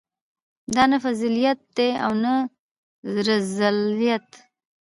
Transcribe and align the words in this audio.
دا 0.75 0.83
نه 0.91 0.97
فضیلت 1.05 1.59
دی 1.75 1.89
او 2.05 2.13
نه 2.23 2.33
رذیلت. 3.27 4.27